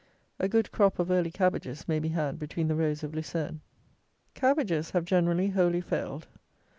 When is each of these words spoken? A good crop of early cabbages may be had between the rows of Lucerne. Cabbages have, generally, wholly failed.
A 0.39 0.47
good 0.49 0.71
crop 0.71 0.97
of 0.97 1.11
early 1.11 1.29
cabbages 1.29 1.87
may 1.87 1.99
be 1.99 2.07
had 2.07 2.39
between 2.39 2.67
the 2.67 2.75
rows 2.75 3.03
of 3.03 3.13
Lucerne. 3.13 3.61
Cabbages 4.33 4.89
have, 4.89 5.05
generally, 5.05 5.49
wholly 5.49 5.79
failed. 5.79 6.25